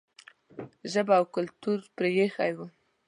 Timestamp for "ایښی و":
2.21-2.59